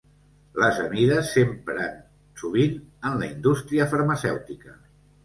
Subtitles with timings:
[0.61, 1.99] Les amides s'empren
[2.45, 2.79] sovint
[3.11, 4.75] en la indústria farmacèutica.